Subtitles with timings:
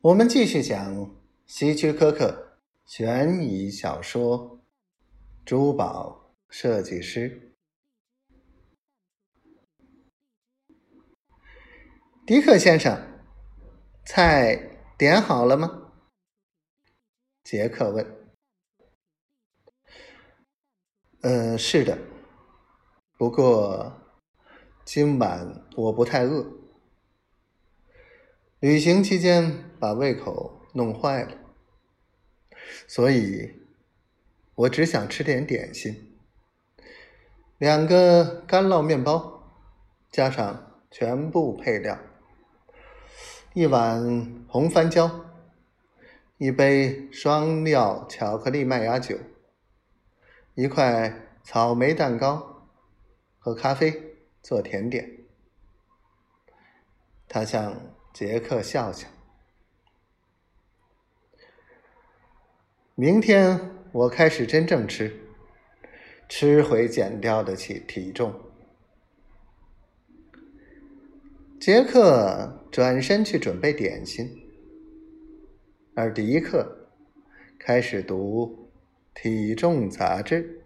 [0.00, 1.12] 我们继续讲
[1.44, 4.56] 希区柯克悬疑小说
[5.44, 7.52] 《珠宝设计师》。
[12.24, 12.96] 迪克先生，
[14.04, 15.90] 菜点好了吗？
[17.42, 18.06] 杰克问。
[21.22, 21.98] 呃，是的。
[23.16, 23.92] 不过
[24.84, 26.46] 今晚我不太饿。
[28.60, 31.32] 旅行期间把胃口弄坏了，
[32.86, 33.60] 所以
[34.54, 36.16] 我只想吃点点心。
[37.58, 39.42] 两个干酪面包，
[40.10, 41.98] 加上全部配料，
[43.54, 45.24] 一碗红番椒，
[46.38, 49.18] 一杯双料巧克力麦芽酒，
[50.54, 51.24] 一块。
[51.44, 52.66] 草莓蛋糕
[53.38, 55.10] 和咖啡做甜点。
[57.26, 57.74] 他向
[58.18, 59.06] 杰克笑笑。
[62.96, 65.16] 明天我开始真正吃，
[66.28, 68.34] 吃回减掉的体体重。
[71.60, 74.44] 杰克转身去准备点心，
[75.94, 76.88] 而迪克
[77.56, 78.68] 开始读
[79.14, 80.64] 体重杂志。